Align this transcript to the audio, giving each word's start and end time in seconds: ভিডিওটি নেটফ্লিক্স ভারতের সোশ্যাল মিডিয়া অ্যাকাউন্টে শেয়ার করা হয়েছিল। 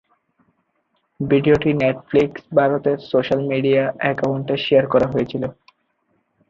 ভিডিওটি 1.19 1.71
নেটফ্লিক্স 1.73 2.41
ভারতের 2.57 2.97
সোশ্যাল 3.11 3.41
মিডিয়া 3.51 3.83
অ্যাকাউন্টে 4.01 4.55
শেয়ার 4.65 4.85
করা 4.93 5.07
হয়েছিল। 5.13 5.43